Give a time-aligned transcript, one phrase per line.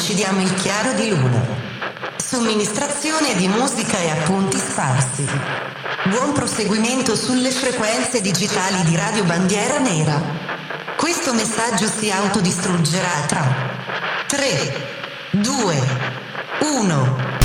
[0.00, 1.44] uccidiamo il chiaro di luna.
[2.16, 5.28] Somministrazione di musica e appunti sparsi.
[6.04, 10.18] Buon proseguimento sulle frequenze digitali di Radio Bandiera Nera.
[10.96, 13.44] Questo messaggio si autodistruggerà tra
[14.26, 14.88] 3,
[15.32, 15.82] 2,
[16.60, 17.39] 1.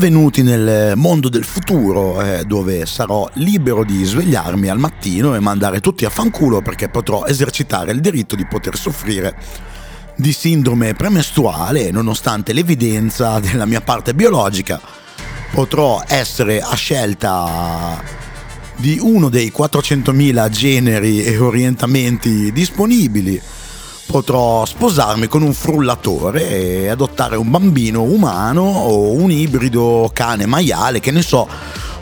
[0.00, 5.80] Benvenuti nel mondo del futuro eh, dove sarò libero di svegliarmi al mattino e mandare
[5.80, 9.36] tutti a fanculo perché potrò esercitare il diritto di poter soffrire
[10.16, 14.80] di sindrome premestruale nonostante l'evidenza della mia parte biologica.
[15.52, 18.02] Potrò essere a scelta
[18.76, 23.38] di uno dei 400.000 generi e orientamenti disponibili
[24.10, 30.98] potrò sposarmi con un frullatore e adottare un bambino umano o un ibrido cane maiale,
[30.98, 31.48] che ne so,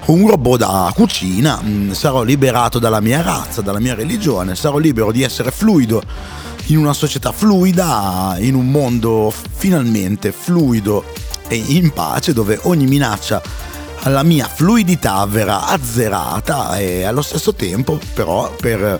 [0.06, 5.12] un robot da cucina, mm, sarò liberato dalla mia razza, dalla mia religione, sarò libero
[5.12, 6.02] di essere fluido
[6.68, 11.04] in una società fluida, in un mondo finalmente fluido
[11.46, 13.42] e in pace dove ogni minaccia
[14.00, 16.78] alla mia fluidità verrà azzerata.
[16.78, 18.98] E allo stesso tempo però per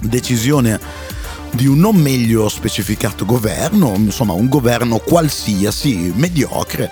[0.00, 1.09] decisione
[1.50, 6.90] di un non meglio specificato governo, insomma un governo qualsiasi, mediocre,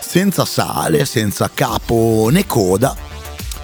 [0.00, 2.96] senza sale, senza capo né coda.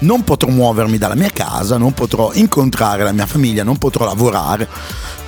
[0.00, 4.68] Non potrò muovermi dalla mia casa, non potrò incontrare la mia famiglia, non potrò lavorare,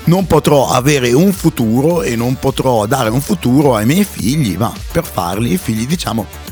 [0.04, 4.72] non potrò avere un futuro e non potrò dare un futuro ai miei figli, ma
[4.92, 6.44] per farli i figli diciamo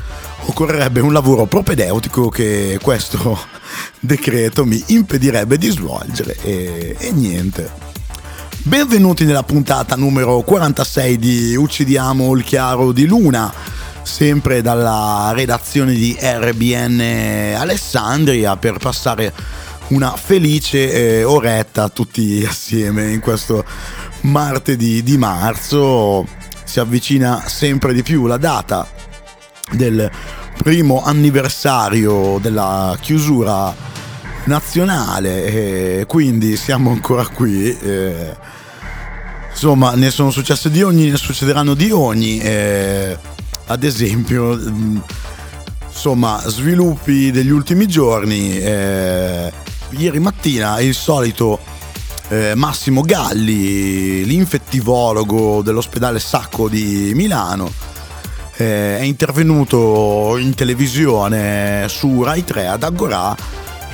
[0.47, 3.39] occorrerebbe un lavoro propedeutico che questo
[4.01, 7.94] decreto mi impedirebbe di svolgere e, e niente.
[8.67, 13.53] Benvenuti nella puntata numero 46 di Uccidiamo il chiaro di Luna,
[14.03, 19.35] sempre dalla redazione di RBN Alessandria per passare
[19.89, 23.67] una felice eh, oretta tutti assieme in questo
[24.23, 26.27] martedì di marzo.
[26.65, 28.89] Si avvicina sempre di più la data
[29.73, 30.11] del
[30.57, 33.93] primo anniversario della chiusura
[34.45, 35.45] nazionale
[36.01, 37.79] e quindi siamo ancora qui.
[37.79, 38.54] Eh,
[39.65, 42.39] insomma ne sono successe di ogni, ne succederanno di ogni.
[42.39, 43.17] Eh,
[43.69, 44.99] ad esempio, mm,
[45.89, 48.59] insomma, sviluppi degli ultimi giorni.
[48.59, 49.51] Eh,
[49.89, 51.59] ieri mattina il solito
[52.29, 57.73] eh, Massimo Galli, l'infettivologo dell'ospedale Sacco di Milano,
[58.57, 63.35] eh, è intervenuto in televisione su Rai 3 ad Agorà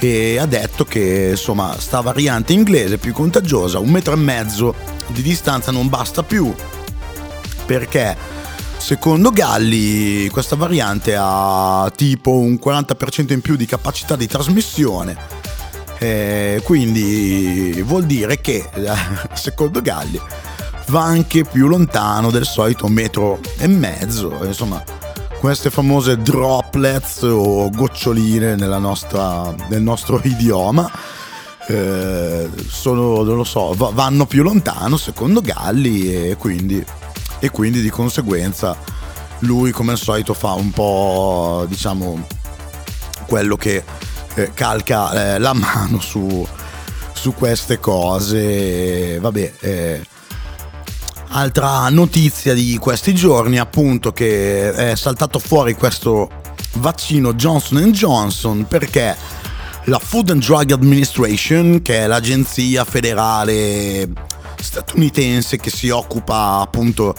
[0.00, 4.75] e ha detto che insomma sta variante inglese più contagiosa, un metro e mezzo
[5.09, 6.53] di distanza non basta più.
[7.66, 8.16] Perché
[8.78, 15.39] secondo Galli questa variante ha tipo un 40% in più di capacità di trasmissione.
[15.99, 18.66] Eh, quindi vuol dire che
[19.34, 20.19] secondo Galli
[20.87, 24.83] va anche più lontano del solito metro e mezzo insomma
[25.41, 30.91] queste famose droplets o goccioline nostra, nel nostro idioma
[31.67, 36.84] eh, sono, non lo so, vanno più lontano secondo Galli e quindi,
[37.39, 38.77] e quindi di conseguenza
[39.41, 42.27] lui come al solito fa un po' diciamo
[43.25, 43.83] quello che
[44.34, 46.47] eh, calca eh, la mano su,
[47.15, 49.19] su, queste cose.
[49.19, 50.07] Vabbè eh,
[51.30, 56.28] altra notizia di questi giorni appunto che è saltato fuori questo
[56.74, 59.16] vaccino Johnson Johnson perché
[59.84, 64.09] la Food and Drug Administration, che è l'agenzia federale
[64.60, 67.15] statunitense che si occupa appunto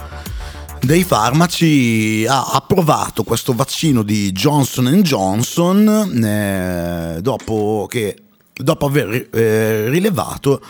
[0.81, 8.15] dei farmaci, ha approvato questo vaccino di Johnson Johnson eh, dopo, che,
[8.53, 10.61] dopo aver eh, rilevato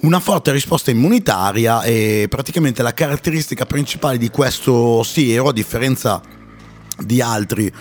[0.00, 6.20] una forte risposta immunitaria e praticamente la caratteristica principale di questo siero, a differenza
[6.98, 7.72] di altri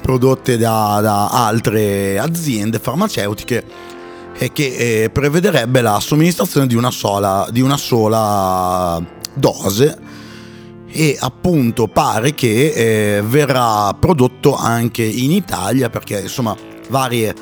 [0.00, 3.64] prodotti da, da altre aziende farmaceutiche,
[4.34, 9.02] è che eh, prevederebbe la somministrazione di una sola, di una sola
[9.34, 9.98] dose
[10.88, 16.56] e appunto pare che eh, verrà prodotto anche in Italia perché insomma
[16.88, 17.34] varie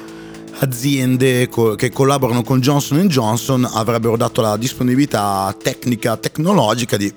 [0.59, 7.13] aziende co- che collaborano con Johnson Johnson avrebbero dato la disponibilità tecnica, tecnologica di,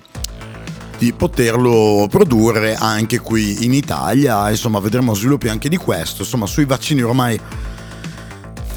[0.97, 4.49] di poterlo produrre anche qui in Italia.
[4.49, 6.23] Insomma, vedremo sviluppi anche di questo.
[6.23, 7.39] Insomma, sui vaccini ormai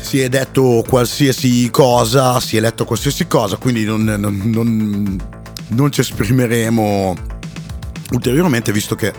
[0.01, 5.21] si è detto qualsiasi cosa, si è letto qualsiasi cosa, quindi non, non, non,
[5.69, 7.15] non ci esprimeremo
[8.11, 9.13] ulteriormente, visto che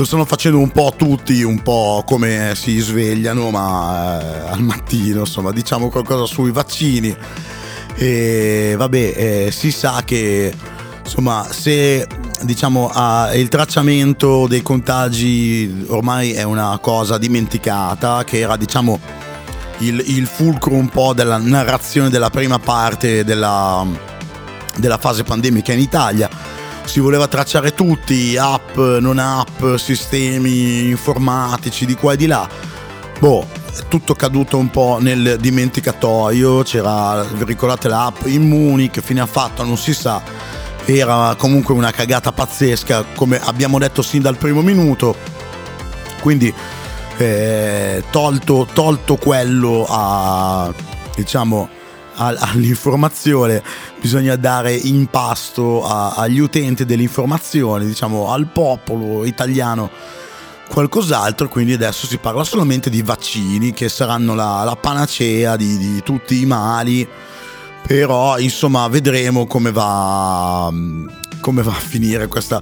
[0.00, 5.20] lo stanno facendo un po' tutti, un po' come si svegliano, ma eh, al mattino,
[5.20, 7.14] insomma, diciamo qualcosa sui vaccini.
[7.96, 10.54] E vabbè, eh, si sa che
[11.04, 12.06] insomma, se
[12.40, 18.98] diciamo ah, il tracciamento dei contagi ormai è una cosa dimenticata, che era diciamo
[19.78, 23.86] il, il fulcro un po' della narrazione della prima parte della,
[24.76, 31.94] della fase pandemica in Italia si voleva tracciare tutti, app, non app, sistemi informatici di
[31.94, 32.48] qua e di là.
[33.18, 33.46] Boh,
[33.76, 39.26] è tutto caduto un po' nel dimenticatoio, c'era, vi ricordate l'app Immuni, che fine ha
[39.26, 40.22] fatto non si sa,
[40.84, 45.14] era comunque una cagata pazzesca, come abbiamo detto sin dal primo minuto,
[46.20, 46.52] quindi
[47.18, 50.72] eh, tolto, tolto quello a,
[51.14, 51.68] diciamo,
[52.38, 53.62] all'informazione,
[53.98, 59.90] bisogna dare in pasto a, agli utenti dell'informazione, diciamo al popolo italiano
[60.68, 66.02] qualcos'altro, quindi adesso si parla solamente di vaccini che saranno la, la panacea di, di,
[66.02, 67.08] tutti i mali,
[67.86, 70.70] però insomma vedremo come va,
[71.40, 72.60] come va a finire questa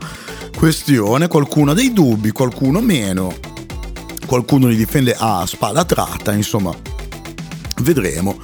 [0.57, 3.35] questione, qualcuno ha dei dubbi, qualcuno meno,
[4.25, 6.75] qualcuno li difende a spada tratta, insomma
[7.83, 8.39] vedremo.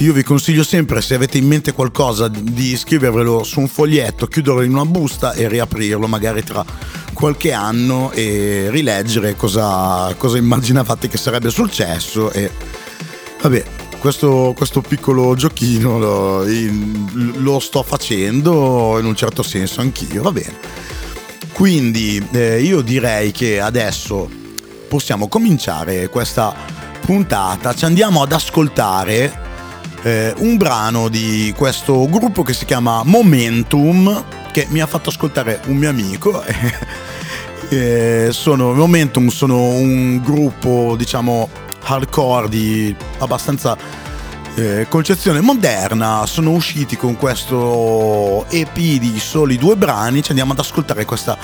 [0.00, 4.60] Io vi consiglio sempre, se avete in mente qualcosa, di scrivervelo su un foglietto, chiuderlo
[4.60, 6.62] in una busta e riaprirlo magari tra
[7.14, 12.30] qualche anno e rileggere cosa, cosa immaginavate che sarebbe successo.
[12.30, 12.50] E
[13.40, 13.64] vabbè,
[13.98, 16.44] questo, questo piccolo giochino lo,
[17.14, 20.58] lo, sto facendo in un certo senso anch'io, va bene.
[21.52, 24.28] Quindi eh, io direi che adesso
[24.88, 26.54] possiamo cominciare questa
[27.00, 29.44] puntata, ci andiamo ad ascoltare
[30.06, 35.60] eh, un brano di questo gruppo che si chiama Momentum, che mi ha fatto ascoltare
[35.66, 36.44] un mio amico.
[37.70, 41.48] eh, sono, Momentum sono un gruppo, diciamo,
[41.82, 43.76] hardcore di abbastanza
[44.54, 46.24] eh, concezione moderna.
[46.26, 50.22] Sono usciti con questo EP di soli due brani.
[50.22, 51.36] Ci andiamo ad ascoltare questa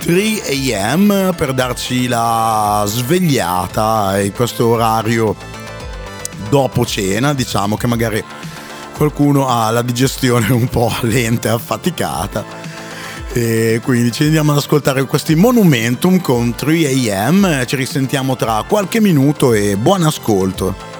[0.00, 5.51] 3 am per darci la svegliata in questo orario
[6.52, 8.22] dopo cena, diciamo che magari
[8.94, 12.44] qualcuno ha la digestione un po' lenta e affaticata.
[13.32, 19.00] E quindi ci andiamo ad ascoltare questi Monumentum con 3 am, ci risentiamo tra qualche
[19.00, 20.91] minuto e buon ascolto.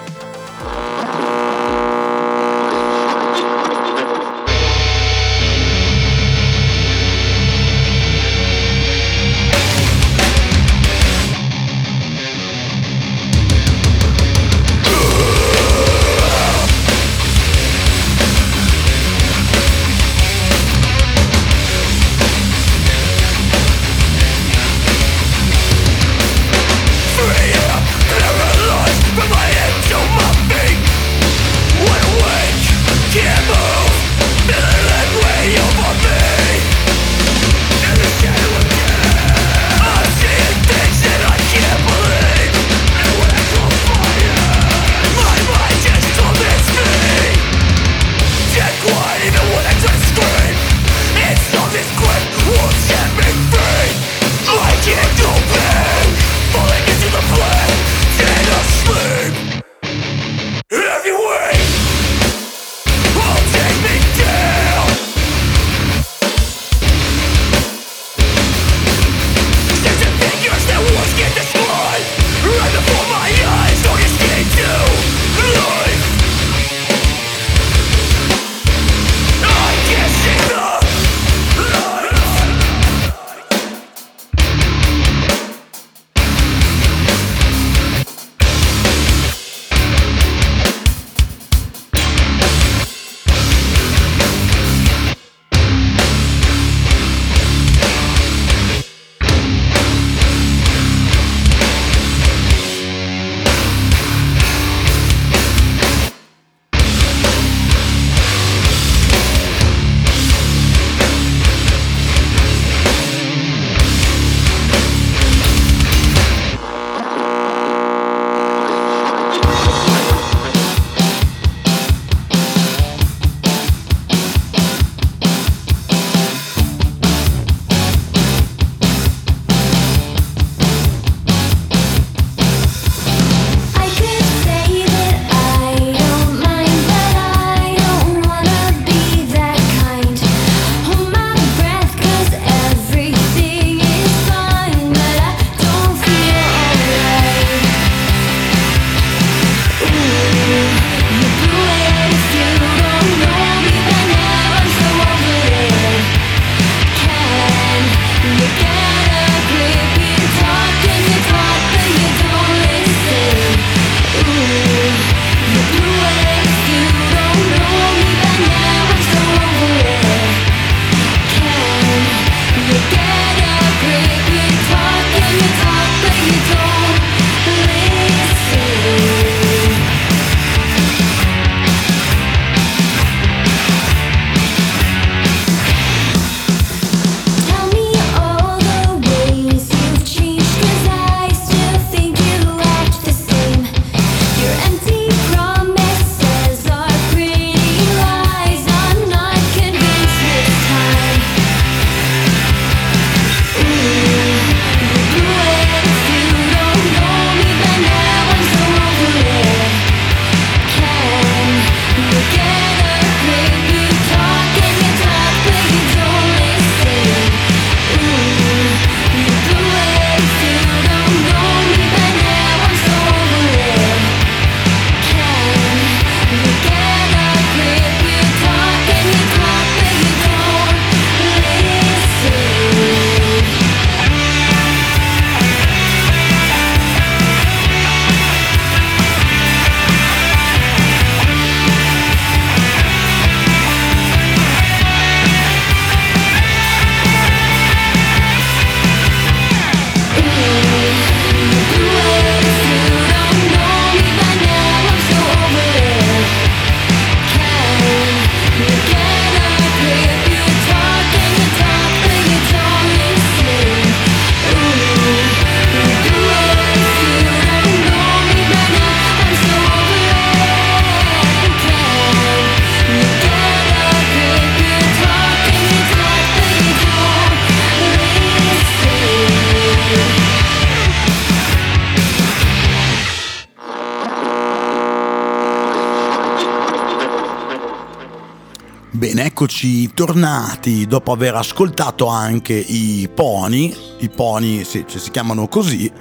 [289.43, 295.91] Eccoci tornati dopo aver ascoltato anche i Pony, i Pony sì, cioè si chiamano così,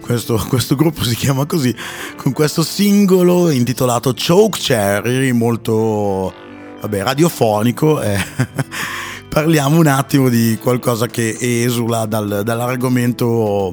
[0.00, 1.76] questo, questo, gruppo si chiama così,
[2.16, 6.32] con questo singolo intitolato Choke Cherry, molto
[6.80, 8.00] vabbè, radiofonico.
[8.00, 8.16] Eh.
[9.28, 13.70] Parliamo un attimo di qualcosa che esula dal, dall'argomento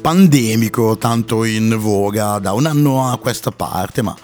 [0.00, 4.14] pandemico tanto in voga da un anno a questa parte, ma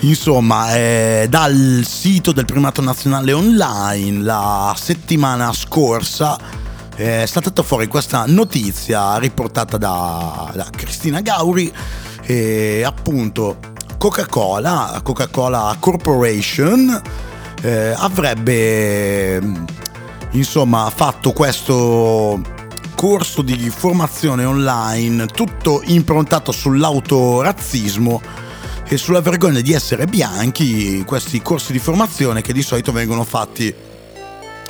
[0.00, 6.38] Insomma, eh, dal sito del primato nazionale online la settimana scorsa
[6.94, 11.72] è stata fuori questa notizia riportata da, da Cristina Gauri
[12.22, 13.58] e appunto
[13.98, 17.02] Coca-Cola, Coca-Cola Corporation
[17.62, 19.40] eh, avrebbe
[20.30, 22.40] insomma fatto questo
[22.94, 28.46] corso di formazione online tutto improntato sull'autorazzismo
[28.90, 33.72] e sulla vergogna di essere bianchi, questi corsi di formazione che di solito vengono fatti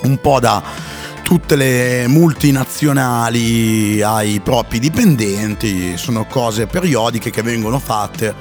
[0.03, 0.61] un po' da
[1.23, 8.35] tutte le multinazionali ai propri dipendenti, sono cose periodiche che vengono fatte,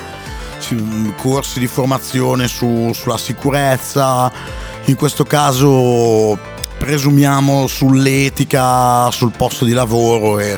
[1.18, 4.32] corsi di formazione su, sulla sicurezza,
[4.86, 6.40] in questo caso
[6.80, 10.58] presumiamo sull'etica, sul posto di lavoro e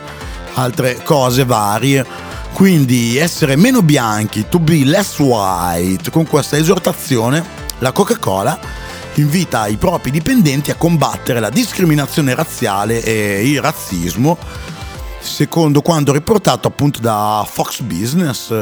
[0.54, 7.44] altre cose varie quindi essere meno bianchi, to be less white, con questa esortazione
[7.80, 8.60] la Coca-Cola
[9.16, 14.38] invita i propri dipendenti a combattere la discriminazione razziale e il razzismo,
[15.20, 18.54] secondo quanto riportato appunto da Fox Business.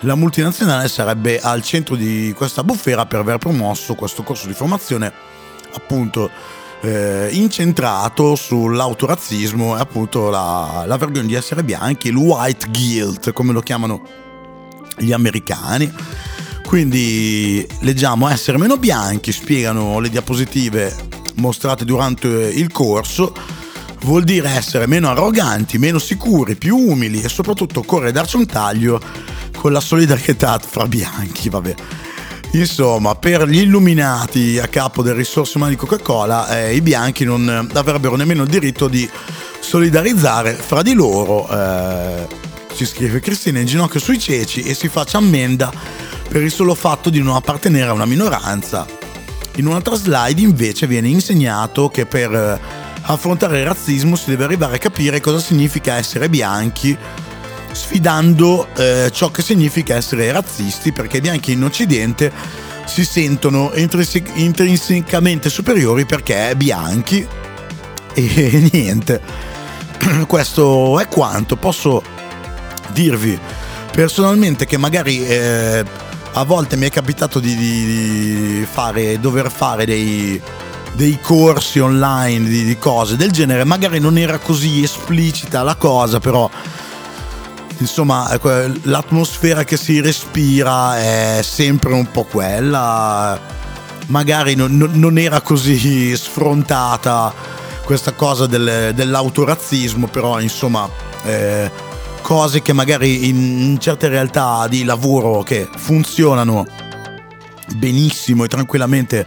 [0.00, 5.12] La multinazionale sarebbe al centro di questa bufera per aver promosso questo corso di formazione
[5.72, 6.30] appunto
[6.84, 13.52] eh, incentrato sull'autorazzismo e appunto la, la vergogna di essere bianchi, il white guilt, come
[13.52, 14.02] lo chiamano
[14.98, 15.92] gli americani.
[16.66, 20.94] Quindi leggiamo essere meno bianchi, spiegano le diapositive
[21.36, 23.34] mostrate durante il corso,
[24.02, 29.00] vuol dire essere meno arroganti, meno sicuri, più umili e soprattutto occorre darci un taglio
[29.56, 31.74] con la solidarietà fra bianchi, vabbè.
[32.54, 37.68] Insomma, per gli illuminati a capo delle risorse umane di Coca-Cola, eh, i bianchi non
[37.74, 39.08] avrebbero nemmeno il diritto di
[39.58, 41.48] solidarizzare fra di loro.
[41.48, 42.26] Eh,
[42.76, 45.72] ci scrive Cristina in ginocchio sui ceci e si faccia ammenda
[46.28, 48.86] per il solo fatto di non appartenere a una minoranza.
[49.56, 52.60] In un'altra slide invece viene insegnato che per eh,
[53.02, 56.96] affrontare il razzismo si deve arrivare a capire cosa significa essere bianchi
[57.74, 62.32] sfidando eh, ciò che significa essere razzisti, perché i bianchi in Occidente
[62.86, 67.26] si sentono intrinsecamente superiori perché bianchi
[68.14, 69.20] e niente.
[70.26, 71.56] Questo è quanto.
[71.56, 72.02] Posso
[72.92, 73.38] dirvi
[73.90, 75.84] personalmente che magari eh,
[76.32, 80.40] a volte mi è capitato di, di fare, dover fare dei,
[80.94, 86.18] dei corsi online di, di, cose del genere, magari non era così esplicita la cosa,
[86.18, 86.50] però
[87.78, 88.38] insomma
[88.82, 93.40] l'atmosfera che si respira è sempre un po' quella.
[94.06, 97.32] Magari non, non era così sfrontata
[97.84, 100.88] questa cosa del, dell'autorazzismo però insomma
[101.24, 101.70] eh,
[102.22, 106.66] cose che magari in certe realtà di lavoro che funzionano
[107.76, 109.26] benissimo e tranquillamente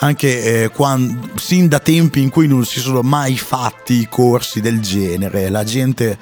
[0.00, 4.80] anche eh, quando, sin da tempi in cui non si sono mai fatti corsi del
[4.80, 5.48] genere.
[5.48, 6.18] La gente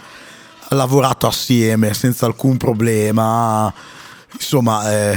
[0.72, 3.72] lavorato assieme senza alcun problema.
[4.32, 5.16] Insomma, eh,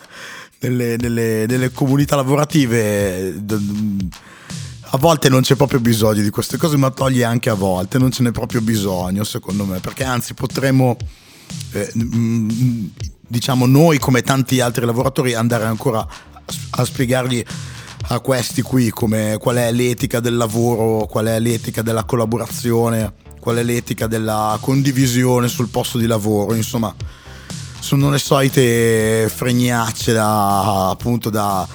[0.60, 3.34] nelle, nelle, nelle, comunità lavorative
[4.94, 8.12] a volte non c'è proprio bisogno di queste cose, ma toglie anche a volte, non
[8.12, 10.96] ce n'è proprio bisogno secondo me, perché anzi potremmo,
[11.72, 11.92] eh,
[13.26, 16.06] diciamo noi come tanti altri lavoratori, andare ancora
[16.70, 17.44] a spiegargli
[18.08, 23.58] a questi qui come, qual è l'etica del lavoro, qual è l'etica della collaborazione qual
[23.58, 26.94] è l'etica della condivisione sul posto di lavoro, insomma
[27.78, 31.68] sono le solite fregnacce da, appunto da,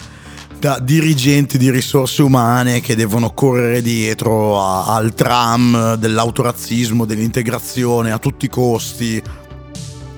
[0.58, 8.18] da dirigenti di risorse umane che devono correre dietro a, al tram dell'autorazzismo, dell'integrazione a
[8.18, 9.22] tutti i costi,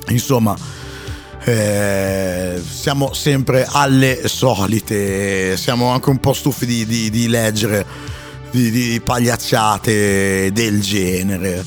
[0.07, 0.55] insomma
[1.43, 7.85] eh, siamo sempre alle solite, siamo anche un po' stufi di, di, di leggere
[8.51, 11.63] di, di pagliacciate del genere.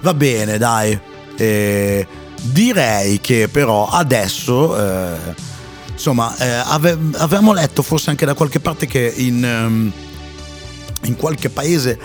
[0.00, 0.98] Va bene, dai.
[1.36, 2.06] Eh,
[2.42, 5.34] direi che però adesso, eh,
[5.92, 9.92] insomma, eh, ave, avevamo letto forse anche da qualche parte che in, um,
[11.04, 11.98] in qualche paese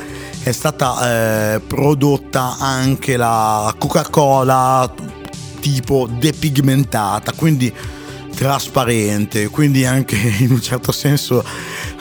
[0.43, 4.93] è stata eh, prodotta anche la Coca-Cola
[5.59, 7.73] tipo depigmentata, quindi
[8.35, 11.43] trasparente, quindi anche in un certo senso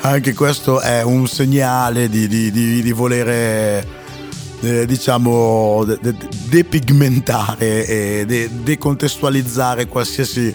[0.06, 3.84] anche questo è un segnale di, di, di, di volere
[4.60, 6.14] eh, diciamo de, de,
[6.48, 10.54] depigmentare e de, decontestualizzare qualsiasi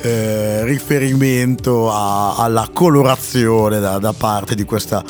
[0.00, 5.04] eh, riferimento a, alla colorazione da, da parte di questa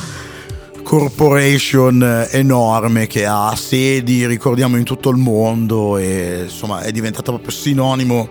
[0.83, 7.51] corporation enorme che ha sedi, ricordiamo, in tutto il mondo e insomma è diventata proprio
[7.51, 8.29] sinonimo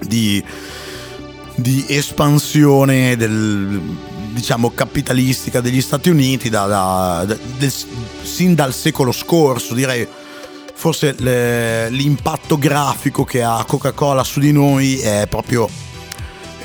[0.00, 0.42] di,
[1.54, 7.72] di espansione del, diciamo, capitalistica degli Stati Uniti da, da, da, del,
[8.22, 10.06] sin dal secolo scorso, direi
[10.74, 15.68] forse le, l'impatto grafico che ha Coca-Cola su di noi è proprio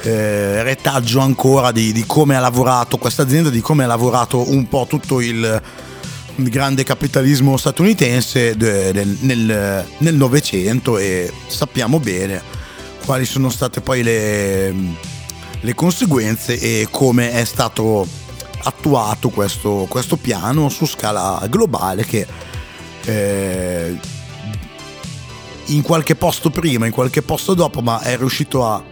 [0.01, 4.67] eh, retaggio ancora di, di, come ha lavorato questa azienda, di come ha lavorato un
[4.67, 5.61] po' tutto il,
[6.39, 12.39] grande capitalismo statunitense nel Novecento e sappiamo bene
[13.05, 14.73] quali sono state poi le,
[15.61, 18.07] le conseguenze e come è stato
[18.63, 22.25] attuato questo, questo piano su scala globale che
[23.05, 23.97] eh,
[25.67, 28.83] in qualche posto prima, in qualche posto dopo, ma è riuscito a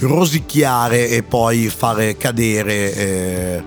[0.00, 3.62] rosicchiare e poi fare cadere eh,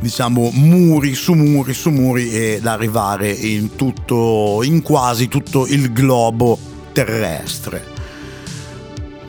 [0.00, 6.58] diciamo muri su muri su muri ed arrivare in tutto in quasi tutto il globo
[6.92, 7.99] terrestre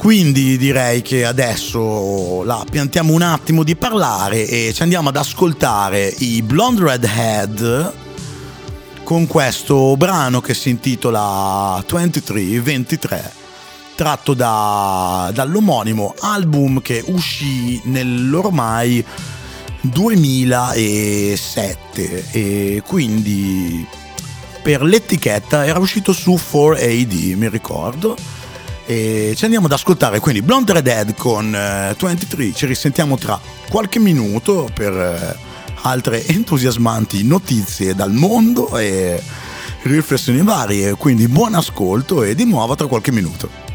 [0.01, 6.11] quindi direi che adesso la piantiamo un attimo di parlare e ci andiamo ad ascoltare
[6.17, 7.93] i Blonde Redhead
[9.03, 13.31] con questo brano che si intitola 2323
[13.93, 19.05] tratto da, dall'omonimo album che uscì nell'ormai
[19.81, 23.85] 2007 e quindi
[24.63, 28.39] per l'etichetta era uscito su 4AD mi ricordo
[28.91, 33.39] e ci andiamo ad ascoltare quindi Blonde Red Dead con uh, 23 ci risentiamo tra
[33.69, 35.47] qualche minuto per uh,
[35.83, 39.21] altre entusiasmanti notizie dal mondo e
[39.83, 40.95] riflessioni varie.
[40.95, 43.70] Quindi buon ascolto e di nuovo tra qualche minuto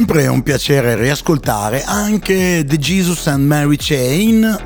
[0.00, 4.58] sempre un piacere riascoltare anche The Jesus and Mary Chain.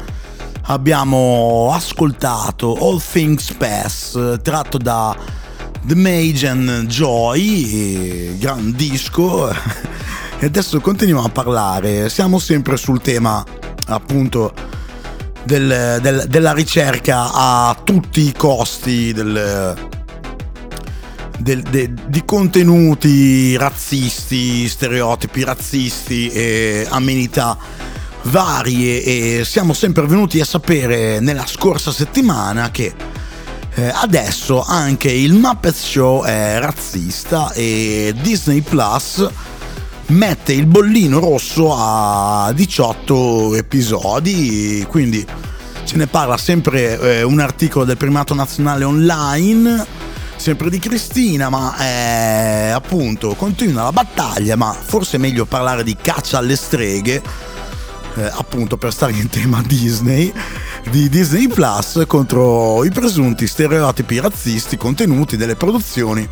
[0.67, 5.17] Abbiamo ascoltato All Things Pass, tratto da
[5.85, 9.51] The Mage and Joy, gran disco.
[10.39, 12.09] E adesso continuiamo a parlare.
[12.09, 13.45] Siamo sempre sul tema,
[13.87, 14.55] appunto,
[15.43, 19.94] del, del, della ricerca a tutti i costi del,
[21.45, 27.59] del, de, di contenuti razzisti, stereotipi razzisti e amenità
[28.23, 32.95] varie e siamo sempre venuti a sapere nella scorsa settimana che
[33.75, 39.29] eh, adesso anche il Muppet Show è razzista e Disney Plus
[40.07, 45.27] mette il bollino rosso a 18 episodi, quindi
[45.85, 50.04] ce ne parla sempre eh, un articolo del primato nazionale online
[50.37, 55.97] sempre di Cristina, ma eh, appunto continua la battaglia, ma forse è meglio parlare di
[56.01, 57.23] caccia alle streghe,
[58.17, 60.33] eh, appunto per stare in tema Disney,
[60.91, 66.29] di Disney Plus contro i presunti stereotipi razzisti contenuti delle produzioni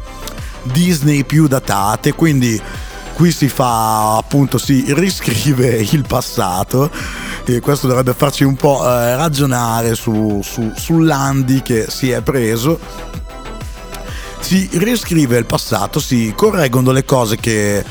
[0.62, 2.60] Disney più datate, quindi
[3.14, 6.90] qui si fa appunto si riscrive il passato
[7.44, 12.78] e questo dovrebbe farci un po' eh, ragionare su, su, sull'Andy che si è preso
[14.42, 17.82] si riscrive il passato, si correggono le cose che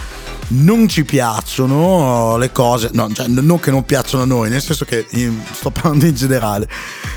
[0.49, 4.85] non ci piacciono, le cose, no, cioè, non che non piacciono a noi, nel senso
[4.85, 5.07] che
[5.53, 6.67] sto parlando in generale,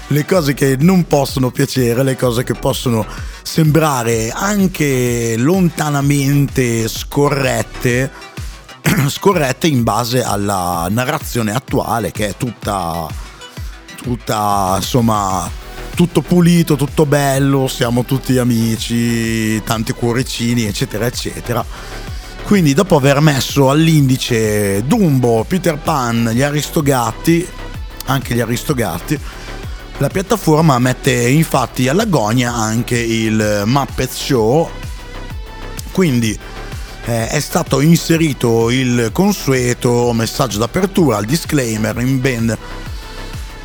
[0.09, 3.05] le cose che non possono piacere, le cose che possono
[3.43, 8.11] sembrare anche lontanamente scorrette,
[9.09, 13.09] scorrette in base alla narrazione attuale che è tutta,
[14.01, 15.63] tutta insomma
[15.95, 21.65] tutto pulito, tutto bello, siamo tutti amici, tanti cuoricini, eccetera, eccetera.
[22.45, 27.47] Quindi dopo aver messo all'indice Dumbo, Peter Pan, gli Aristogatti,
[28.07, 29.19] anche gli Aristogatti,
[29.99, 34.69] la piattaforma mette infatti all'agonia anche il Muppet Show,
[35.93, 36.37] quindi
[37.07, 42.59] eh, è stato inserito il consueto messaggio d'apertura, il disclaimer in ben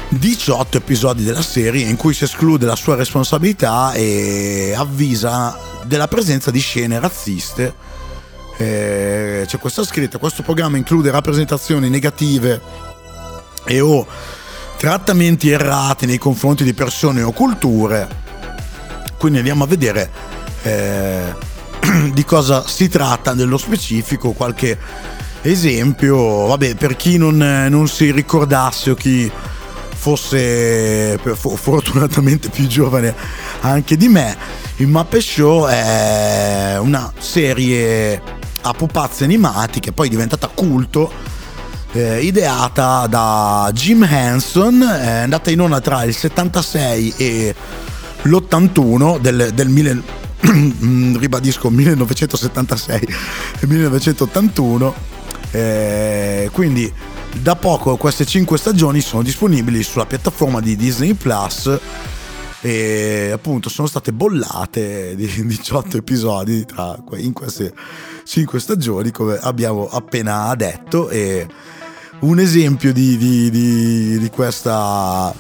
[0.10, 6.50] 18 episodi della serie in cui si esclude la sua responsabilità e avvisa della presenza
[6.50, 7.74] di scene razziste.
[8.58, 12.60] Eh, c'è questa scritta, questo programma include rappresentazioni negative
[13.66, 14.06] e o
[14.78, 18.08] trattamenti errati nei confronti di persone o culture.
[19.20, 20.10] Quindi andiamo a vedere
[20.64, 21.36] eh,
[22.14, 24.76] di cosa si tratta nello specifico, qualche
[25.42, 27.38] esempio, vabbè, per chi non,
[27.70, 29.32] non si ricordasse o chi
[30.00, 33.14] fosse fortunatamente più giovane
[33.60, 34.36] anche di me,
[34.78, 38.22] il Muppet Show è una serie
[38.62, 41.12] a pupazzi animati che poi è diventata culto,
[41.92, 47.56] eh, ideata da Jim Henson, è andata in onda tra il 76 e
[48.22, 50.02] l'81 del, del 1000,
[51.20, 53.08] ribadisco 1976
[53.60, 54.94] e 1981,
[55.52, 56.94] eh, quindi
[57.38, 61.80] da poco queste 5 stagioni sono disponibili sulla piattaforma di Disney Plus
[62.62, 66.66] e appunto sono state bollate di 18 episodi
[67.18, 67.74] in queste
[68.26, 71.48] 5 stagioni come abbiamo appena detto e
[72.22, 75.34] un esempio di, di, di, di questa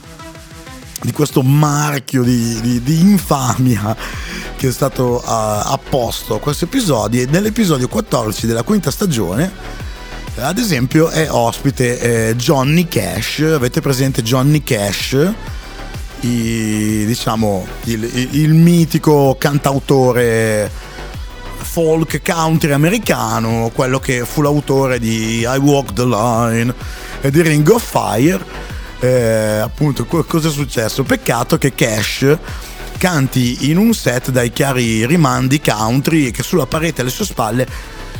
[1.01, 3.95] di questo marchio di, infamia
[4.57, 9.87] che è stato uh, apposto a questo episodio e nell'episodio 14 della quinta stagione
[10.41, 15.33] ad esempio è ospite eh, Johnny Cash, avete presente Johnny Cash?
[16.21, 20.69] I, diciamo il, il, il mitico cantautore
[21.61, 26.73] folk country americano, quello che fu l'autore di I Walk the Line
[27.21, 28.43] e di Ring of Fire.
[28.99, 31.03] Eh, appunto, cosa è successo?
[31.03, 32.37] Peccato che Cash
[32.97, 37.65] canti in un set dai chiari rimandi country che sulla parete alle sue spalle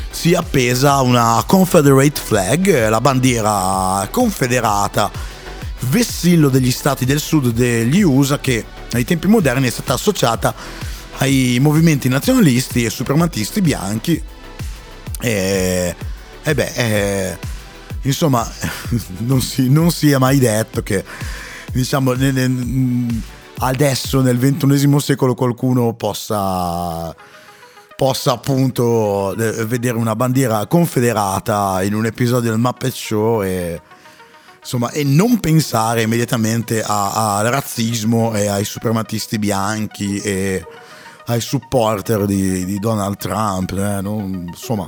[0.10, 5.12] si è appesa una Confederate flag, la bandiera confederata,
[5.82, 10.54] vessillo degli stati del sud degli USA che ai tempi moderni è stata associata
[11.18, 14.22] ai movimenti nazionalisti e suprematisti bianchi.
[15.22, 15.96] E,
[16.44, 17.38] e beh, e,
[18.04, 18.50] insomma,
[19.20, 21.04] non si, non si, è mai detto che,
[21.72, 22.14] diciamo,
[23.60, 27.14] adesso nel XXI secolo qualcuno possa
[28.00, 33.82] possa appunto eh, vedere una bandiera confederata in un episodio del Muppet Show e,
[34.58, 40.66] insomma, e non pensare immediatamente al razzismo e ai suprematisti bianchi e
[41.26, 44.88] ai supporter di, di Donald Trump, eh, non, insomma,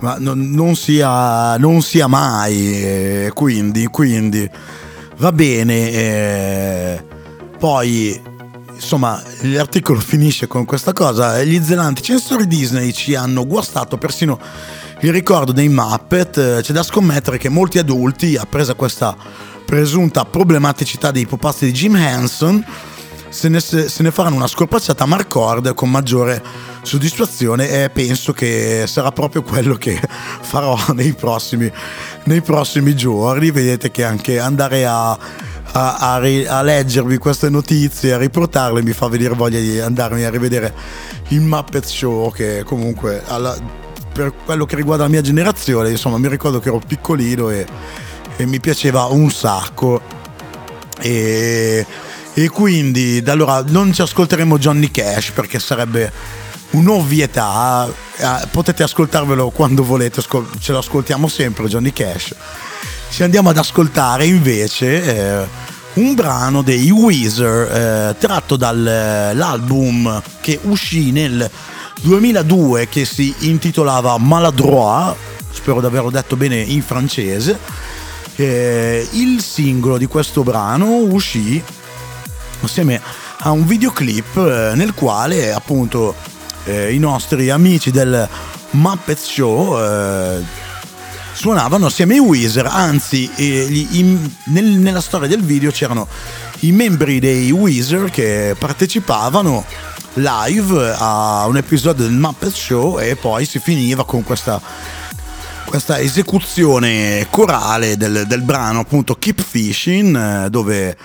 [0.00, 4.50] ma non, non, sia, non sia mai, eh, quindi, quindi
[5.18, 5.90] va bene.
[5.92, 7.04] Eh,
[7.56, 8.20] poi
[8.74, 11.42] insomma, l'articolo finisce con questa cosa.
[11.42, 14.38] Gli zelanti censori Disney ci hanno guastato persino
[15.00, 16.60] il ricordo dei Muppet.
[16.60, 19.16] C'è da scommettere che molti adulti, appresa questa
[19.64, 22.64] presunta problematicità dei pupazzi di Jim Henson,
[23.30, 26.42] se ne, se ne, faranno una scorpacciata a Marcord con maggiore
[26.82, 29.98] soddisfazione e penso che sarà proprio quello che
[30.42, 31.72] farò nei prossimi,
[32.24, 33.50] nei prossimi giorni.
[33.50, 35.18] Vedete che anche andare a
[35.72, 40.30] a, a, a, leggervi queste notizie, a riportarle, mi fa venire voglia di andarmi a
[40.30, 40.72] rivedere
[41.28, 43.56] il Muppet Show che comunque alla,
[44.12, 47.66] per quello che riguarda la mia generazione, insomma mi ricordo che ero piccolino e,
[48.36, 50.20] e mi piaceva un sacco.
[51.00, 51.86] E,
[52.34, 56.12] e quindi da allora non ci ascolteremo Johnny Cash perché sarebbe
[56.70, 57.90] un'ovvietà.
[58.16, 62.34] Eh, potete ascoltarvelo quando volete, ce lo ascoltiamo sempre Johnny Cash
[63.12, 65.46] ci andiamo ad ascoltare invece eh,
[65.94, 71.48] un brano dei Weezer eh, tratto dall'album che uscì nel
[72.00, 75.14] 2002 che si intitolava Maladroit,
[75.50, 77.58] spero di averlo detto bene in francese.
[78.36, 81.62] Eh, il singolo di questo brano uscì
[82.62, 82.98] assieme
[83.40, 86.14] a un videoclip eh, nel quale appunto
[86.64, 88.26] eh, i nostri amici del
[88.70, 90.70] Muppet Show eh,
[91.32, 96.06] suonavano assieme ai Weezer, anzi eh, gli, in, nel, nella storia del video c'erano
[96.60, 99.64] i membri dei Weezer che partecipavano
[100.14, 104.60] live a un episodio del Muppet Show e poi si finiva con questa,
[105.64, 110.96] questa esecuzione corale del, del, brano appunto Keep Fishing eh, dove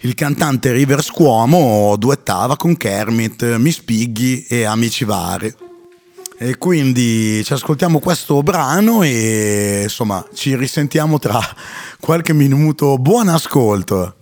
[0.00, 5.69] il cantante Rivers Cuomo duettava con Kermit, Miss Piggy e amici vari.
[6.42, 11.38] E quindi ci ascoltiamo questo brano e insomma ci risentiamo tra
[12.00, 12.96] qualche minuto.
[12.96, 14.19] Buon ascolto!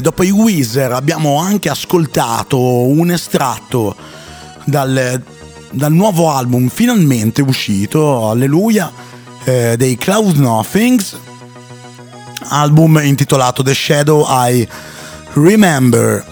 [0.00, 3.94] Dopo i Weezer abbiamo anche ascoltato un estratto
[4.64, 5.22] dal,
[5.70, 8.90] dal nuovo album finalmente uscito, alleluia,
[9.44, 11.18] eh, dei Cloud Nothings,
[12.48, 14.66] album intitolato The Shadow I
[15.34, 16.24] Remember.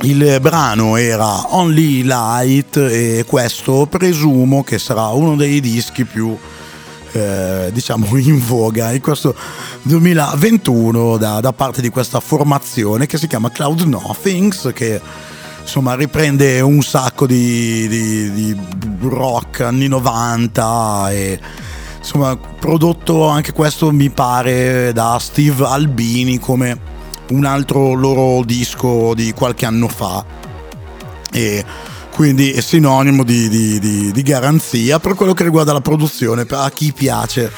[0.00, 6.36] Il brano era Only Light e questo presumo che sarà uno dei dischi più
[7.14, 9.34] eh, diciamo in voga in questo
[9.82, 15.00] 2021 da, da, parte di questa formazione che si chiama Cloud Nothings che
[15.62, 18.56] insomma riprende un sacco di, di, di
[19.02, 21.40] rock anni 90 e
[21.98, 26.92] insomma prodotto anche questo mi pare da Steve Albini come
[27.28, 30.24] un altro loro disco di qualche anno fa.
[31.32, 31.64] E
[32.14, 36.70] quindi è sinonimo di, di, di, di, garanzia per quello che riguarda la produzione, a
[36.70, 37.50] chi piace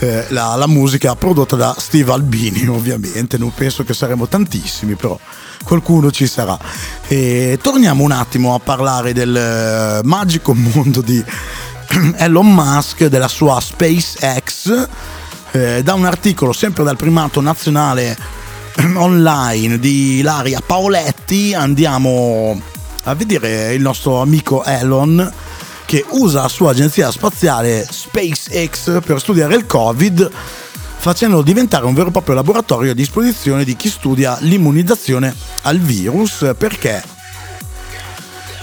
[0.00, 5.18] eh, la, la, musica prodotta da Steve Albini ovviamente, non penso che saremo tantissimi, però
[5.64, 6.58] qualcuno ci sarà.
[7.06, 11.24] E torniamo un attimo a parlare del eh, magico mondo di
[12.16, 14.86] Elon Musk, della sua SpaceX,
[15.52, 18.14] eh, da un articolo sempre dal primato nazionale
[18.96, 22.76] online di Ilaria Paoletti andiamo
[23.08, 25.32] a vedere il nostro amico Elon
[25.86, 30.30] che usa la sua agenzia spaziale SpaceX per studiare il Covid
[30.98, 36.52] facendolo diventare un vero e proprio laboratorio a disposizione di chi studia l'immunizzazione al virus.
[36.58, 37.02] Perché?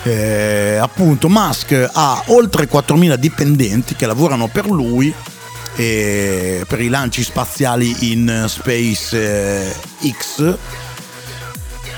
[0.03, 5.11] Eh, appunto Musk ha oltre 4.000 dipendenti che lavorano per lui
[5.75, 9.73] e per i lanci spaziali in SpaceX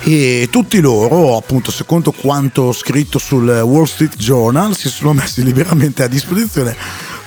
[0.04, 6.04] e tutti loro, appunto, secondo quanto scritto sul Wall Street Journal, si sono messi liberamente
[6.04, 6.76] a disposizione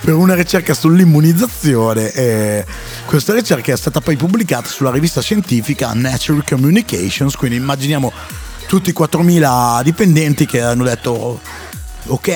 [0.00, 2.64] per una ricerca sull'immunizzazione e
[3.04, 8.10] questa ricerca è stata poi pubblicata sulla rivista scientifica Natural Communications, quindi immaginiamo
[8.66, 11.40] tutti i 4.000 dipendenti che hanno detto
[12.06, 12.28] ok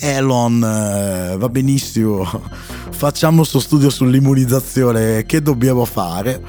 [0.00, 2.42] Elon eh, va benissimo,
[2.90, 6.40] facciamo questo studio sull'immunizzazione, che dobbiamo fare?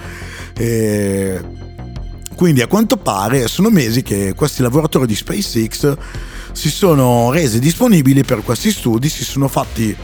[0.56, 1.42] E
[2.38, 5.98] quindi a quanto pare sono mesi che questi lavoratori di SpaceX
[6.52, 9.98] si sono resi disponibili per questi studi, si sono fatti,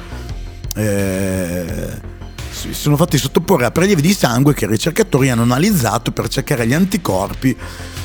[0.76, 2.02] eh,
[2.50, 6.66] si sono fatti sottoporre a prelievi di sangue che i ricercatori hanno analizzato per cercare
[6.66, 7.56] gli anticorpi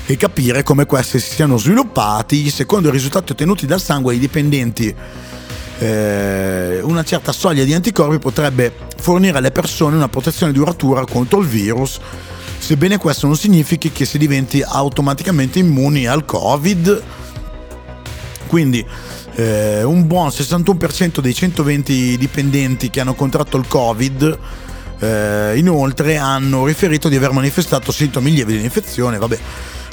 [0.04, 2.50] e capire come questi si siano sviluppati.
[2.50, 4.94] Secondo i risultati ottenuti dal sangue dei dipendenti
[5.78, 11.46] eh, una certa soglia di anticorpi potrebbe fornire alle persone una protezione duratura contro il
[11.46, 11.98] virus
[12.58, 17.02] sebbene questo non significhi che si diventi automaticamente immuni al Covid.
[18.46, 18.84] Quindi
[19.34, 24.38] eh, un buon 61% dei 120 dipendenti che hanno contratto il Covid
[25.00, 29.18] eh, inoltre hanno riferito di aver manifestato sintomi lievi di infezione.
[29.18, 29.38] Vabbè,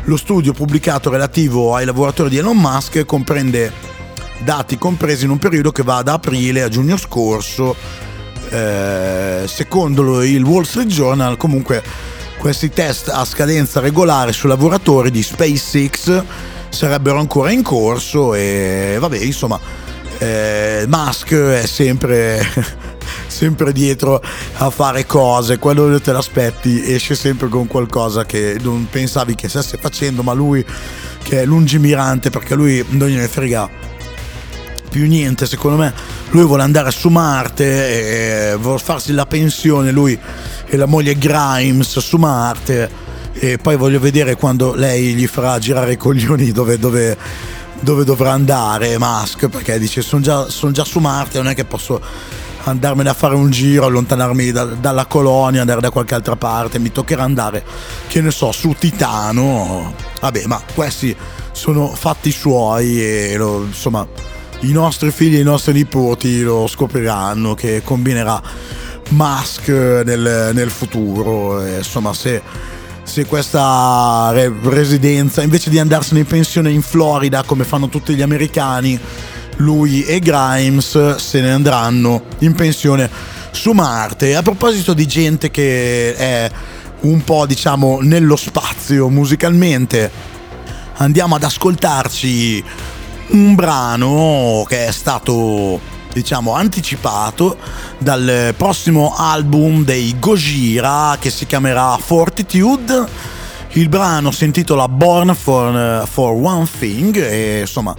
[0.05, 3.71] lo studio pubblicato relativo ai lavoratori di Elon Musk comprende
[4.43, 7.75] dati compresi in un periodo che va da aprile a giugno scorso.
[8.49, 11.83] Eh, secondo il Wall Street Journal comunque
[12.45, 16.23] questi test a scadenza regolare su lavoratori di SpaceX
[16.69, 19.59] sarebbero ancora in corso e vabbè insomma
[20.19, 22.47] eh, Musk è sempre,
[23.25, 24.21] sempre dietro
[24.57, 25.57] a fare cose.
[25.57, 30.63] Quando te l'aspetti esce sempre con qualcosa che non pensavi che stesse facendo ma lui
[31.23, 33.67] che è lungimirante perché lui non gliene frega
[34.91, 35.47] più niente.
[35.47, 35.91] Secondo me
[36.29, 40.19] lui vuole andare su Marte e vuole farsi la pensione lui
[40.75, 43.03] e la moglie Grimes su Marte
[43.33, 47.17] e poi voglio vedere quando lei gli farà girare i coglioni dove, dove,
[47.79, 51.65] dove dovrà andare Musk perché dice sono già, son già, su Marte non è che
[51.65, 52.01] posso
[52.63, 56.91] andarmene a fare un giro allontanarmi da, dalla colonia andare da qualche altra parte mi
[56.91, 57.63] toccherà andare
[58.07, 59.93] che ne so su Titano.
[60.19, 61.15] Vabbè ma questi
[61.51, 64.05] sono fatti suoi e lo, insomma
[64.61, 68.41] i nostri figli e i nostri nipoti lo scopriranno che combinerà
[69.09, 71.63] Musk nel, nel futuro.
[71.63, 72.41] E, insomma, se,
[73.03, 78.21] se questa re- residenza, invece di andarsene in pensione in Florida come fanno tutti gli
[78.21, 78.99] americani,
[79.57, 83.09] lui e Grimes se ne andranno in pensione
[83.51, 84.35] su Marte.
[84.35, 86.51] A proposito di gente che è
[87.01, 90.11] un po' diciamo nello spazio musicalmente,
[90.97, 92.63] andiamo ad ascoltarci
[93.27, 95.79] un brano che è stato
[96.15, 97.57] diciamo anticipato
[97.97, 103.05] dal prossimo album dei Gojira che si chiamerà Fortitude.
[103.73, 107.93] Il brano si intitola Born for, for One Thing e insomma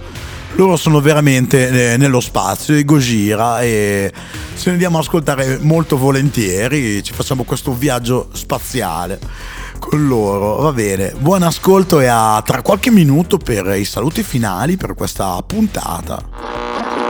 [0.55, 4.11] loro sono veramente eh, nello spazio, i Gojira e
[4.55, 9.19] se ne andiamo ad ascoltare molto volentieri, ci facciamo questo viaggio spaziale
[9.77, 10.55] con loro.
[10.55, 15.39] Va bene, buon ascolto e a tra qualche minuto per i saluti finali per questa
[15.45, 17.06] puntata.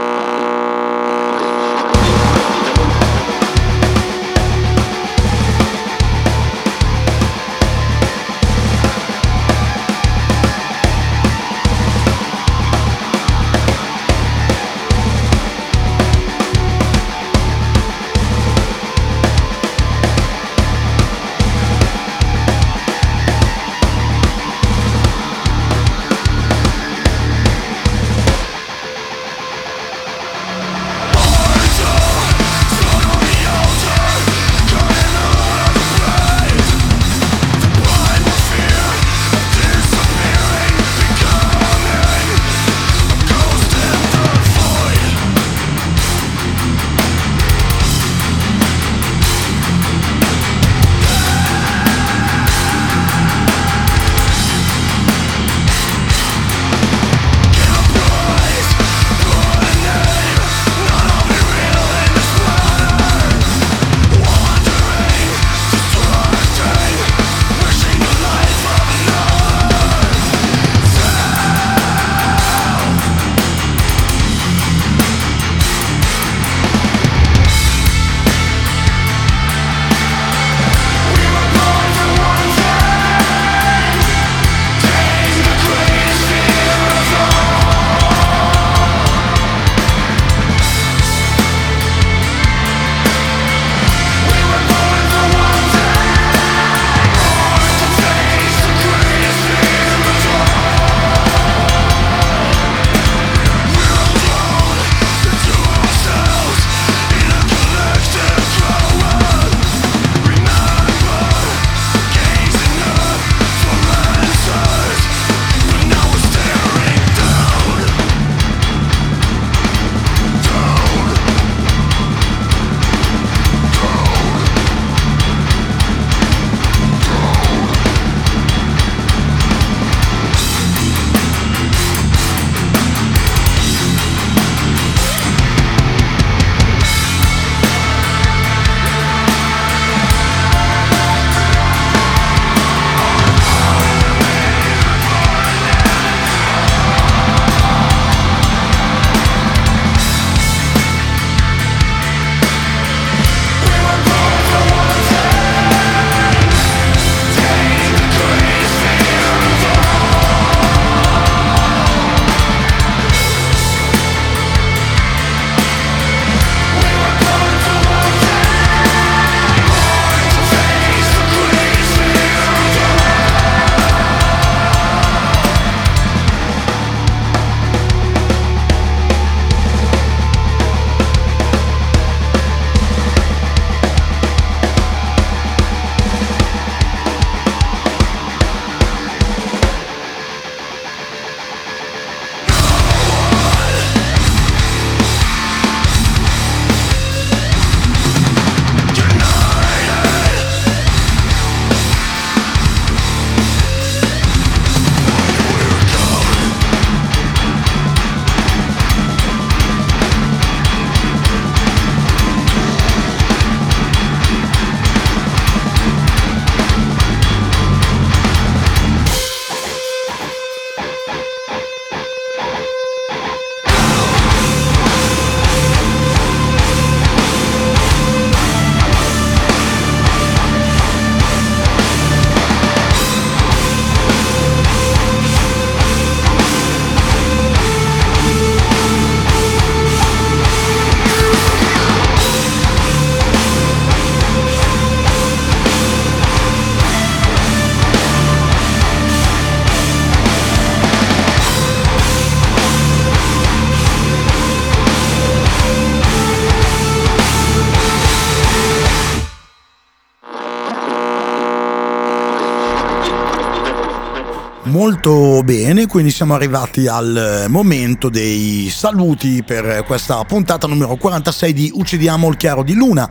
[265.48, 272.28] Bene, quindi siamo arrivati al momento dei saluti per questa puntata numero 46 di Uccidiamo
[272.28, 273.08] il chiaro di luna.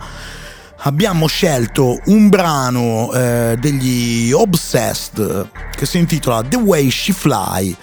[0.81, 7.75] Abbiamo scelto un brano eh, degli Obsessed che si intitola The Way She Fly.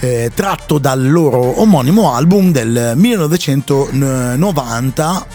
[0.00, 5.26] Eh, tratto dal loro omonimo album del 1990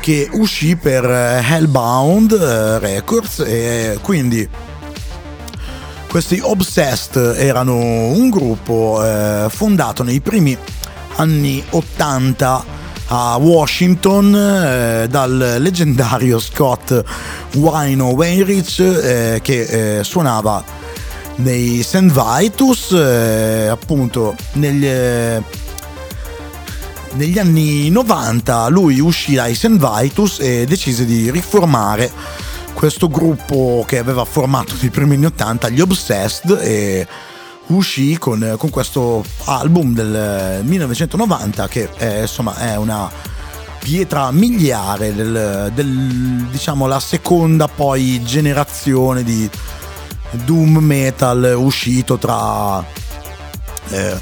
[0.00, 4.48] che uscì per Hellbound eh, Records e quindi
[6.10, 10.58] Questi Obsessed erano un gruppo eh, fondato nei primi
[11.14, 12.64] anni 80
[13.06, 17.04] a Washington eh, dal leggendario Scott
[17.54, 20.64] Wino Weinrich eh, che eh, suonava
[21.36, 22.10] nei St.
[22.10, 25.40] Vitus eh, appunto negli, eh,
[27.12, 29.78] negli anni 90 lui uscì dai St.
[29.78, 32.10] Vitus e decise di riformare
[32.80, 37.06] questo gruppo che aveva formato nei primi anni 80, gli Obsessed, e
[37.66, 43.10] uscì con, con questo album del 1990 che è, insomma è una
[43.80, 49.46] pietra miliare del, del, diciamo la seconda poi generazione di
[50.30, 52.82] doom metal uscito tra
[53.90, 54.20] eh,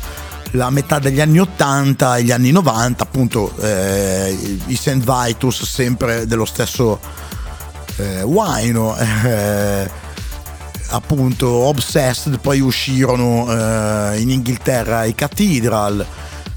[0.51, 4.37] la metà degli anni 80 e gli anni 90 appunto eh,
[4.67, 5.05] i St.
[5.05, 7.27] Vitus sempre dello stesso
[7.99, 9.91] eh, Wino, eh,
[10.91, 16.05] appunto Obsessed, poi uscirono eh, in Inghilterra i Cathedral,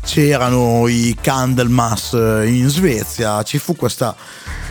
[0.04, 4.16] c'erano i Candlemas eh, in Svezia, ci fu questa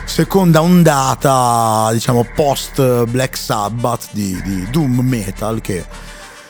[0.05, 5.85] seconda ondata, diciamo, post Black Sabbath di, di Doom Metal che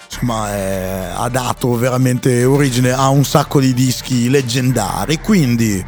[0.05, 5.83] insomma eh, ha dato veramente origine a un sacco di dischi leggendari, quindi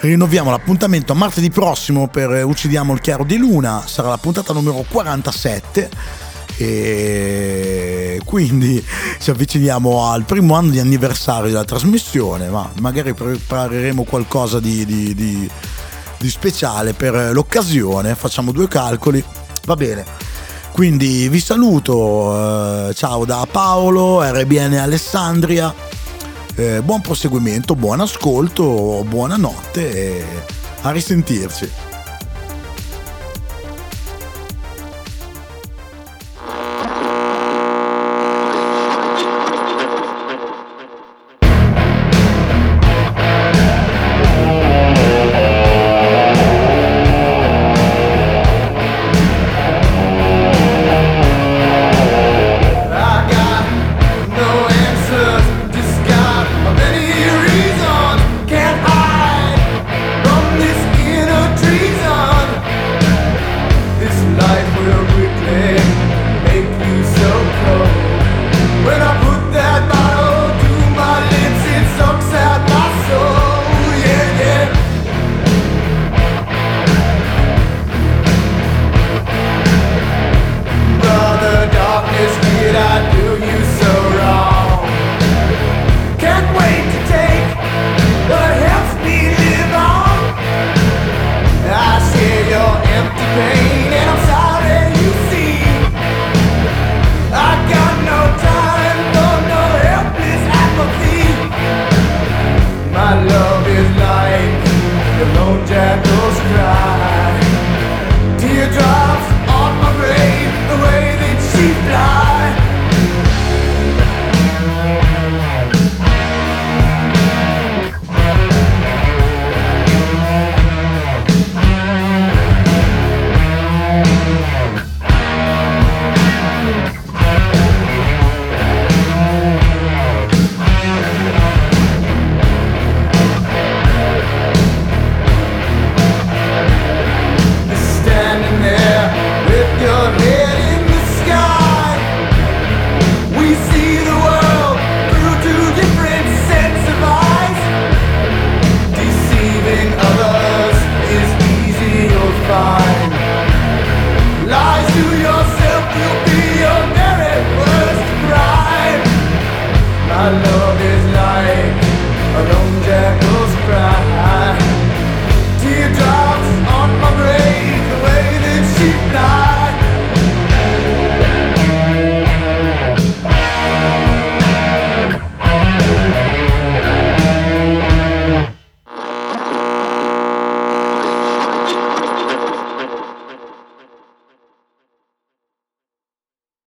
[0.00, 5.90] rinnoviamo l'appuntamento martedì prossimo per Uccidiamo il chiaro di luna, sarà la puntata numero 47
[6.56, 8.84] e quindi
[9.18, 15.14] ci avviciniamo al primo anno di anniversario della trasmissione, ma magari prepareremo qualcosa di, di,
[15.14, 15.50] di,
[16.18, 19.22] di speciale per l'occasione, facciamo due calcoli,
[19.64, 20.04] va bene.
[20.72, 25.72] Quindi vi saluto, eh, ciao da Paolo, RBN Alessandria
[26.56, 30.24] eh, buon proseguimento, buon ascolto, buonanotte e
[30.82, 31.93] a risentirci.